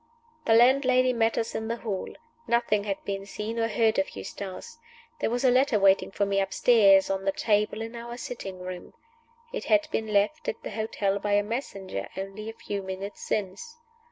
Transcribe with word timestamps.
The 0.45 0.55
landlady 0.55 1.13
met 1.13 1.37
us 1.37 1.53
in 1.53 1.67
the 1.67 1.75
hall. 1.75 2.09
Nothing 2.47 2.85
had 2.85 2.97
been 3.05 3.27
seen 3.27 3.59
or 3.59 3.67
heard 3.67 3.99
of 3.99 4.15
Eustace. 4.15 4.79
There 5.19 5.29
was 5.29 5.43
a 5.43 5.51
letter 5.51 5.77
waiting 5.79 6.09
for 6.09 6.25
me 6.25 6.41
upstairs 6.41 7.11
on 7.11 7.23
the 7.23 7.31
table 7.31 7.83
in 7.83 7.95
our 7.95 8.17
sitting 8.17 8.57
room. 8.61 8.95
It 9.53 9.65
had 9.65 9.87
been 9.91 10.07
left 10.07 10.47
at 10.49 10.63
the 10.63 10.71
hotel 10.71 11.19
by 11.19 11.33
a 11.33 11.43
messenger 11.43 12.09
only 12.17 12.49
a 12.49 12.53
few 12.53 12.81
minutes 12.81 13.21
since. 13.21 13.77